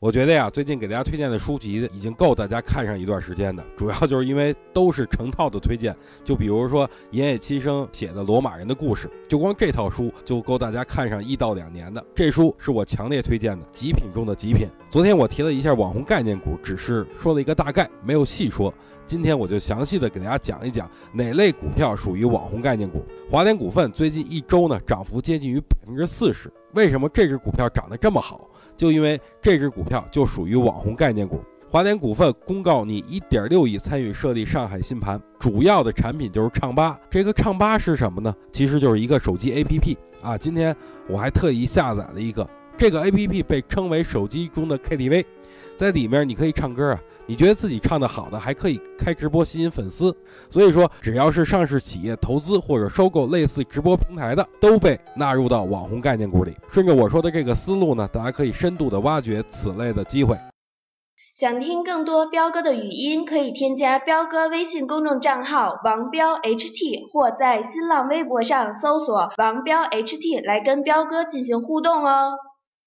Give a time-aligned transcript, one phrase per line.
[0.00, 5.92] 我觉得呀，最近给大家推荐的书籍已经够大家看上一段时间的，主要就是因为都是成套的推荐。
[6.22, 12.06] 就比如说岩野七生写的《罗马人的故事》，就光这套书就够大家看上一到两年的。
[12.14, 14.68] 这书是我强烈推荐的，极品中的极品。
[14.88, 18.72] 昨天我提了一下网红概念股，只是说了一个大概，没有细说。
[19.04, 23.02] 今天我就详细的给大家讲一讲哪类股票属于网红概念股。
[23.28, 26.48] 华联股份最近一周呢，涨幅接近于百分之四十。
[26.74, 28.47] 为什么这只股票涨得这么好？
[28.76, 31.40] 就因为这只股票就属于网红概念股。
[31.70, 36.98] 华联股份公告拟一点六亿参与设立上海新盘，主要的产品就是唱吧。
[37.10, 38.34] 这个唱吧是什么呢？
[38.50, 40.38] 其实就是一个手机 APP 啊。
[40.38, 40.74] 今天
[41.06, 42.48] 我还特意下载了一个，
[42.78, 45.24] 这个 APP 被称为手机中的 KTV。
[45.78, 50.12] 在里面你可以唱歌啊，你觉得自己唱的好的还可以开直播吸引粉丝。
[50.50, 56.52] 所以说，只要是上市企业投资或者收购类似直播平台的，都被纳入到网红概念股里。
[56.68, 60.36] 顺着我说的这个思路呢，大家可以深度的挖掘此类的机会。
[61.32, 72.32] 想听更多彪哥的语音，可以添加彪哥微信公众账号王彪 HT，或在新浪微博上搜索王彪 HT 来跟彪哥进行互动哦。